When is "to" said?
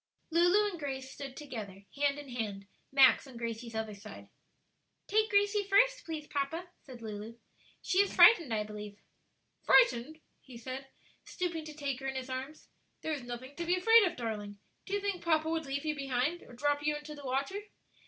11.65-11.75, 13.57-13.63